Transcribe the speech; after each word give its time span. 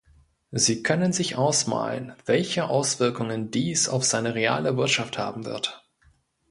Sie 0.49 0.81
können 0.81 1.13
sich 1.13 1.35
ausmalen, 1.35 2.15
welche 2.25 2.67
Auswirkungen 2.67 3.51
dies 3.51 3.87
auf 3.87 4.03
seine 4.03 4.33
reale 4.33 4.75
Wirtschaft 4.75 5.19
haben 5.19 5.45
wird. 5.45 5.85